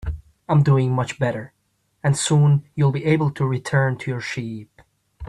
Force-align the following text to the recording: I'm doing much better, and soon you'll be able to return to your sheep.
I'm 0.49 0.63
doing 0.63 0.91
much 0.93 1.19
better, 1.19 1.53
and 2.03 2.17
soon 2.17 2.67
you'll 2.73 2.91
be 2.91 3.05
able 3.05 3.29
to 3.33 3.45
return 3.45 3.99
to 3.99 4.09
your 4.09 4.19
sheep. 4.19 4.81